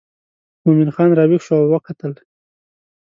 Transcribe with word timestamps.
مومن 0.63 0.89
خان 0.95 1.09
راویښ 1.17 1.41
شو 1.45 1.53
او 1.61 1.65
وکتل. 1.73 2.13